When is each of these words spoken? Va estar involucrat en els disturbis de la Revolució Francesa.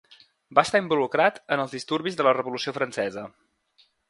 Va 0.59 0.63
estar 0.67 0.79
involucrat 0.83 1.37
en 1.57 1.63
els 1.65 1.75
disturbis 1.77 2.19
de 2.23 2.27
la 2.29 2.35
Revolució 2.39 2.75
Francesa. 2.79 3.29